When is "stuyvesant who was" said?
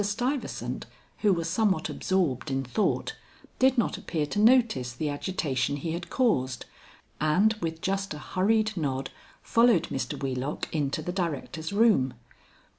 0.03-1.47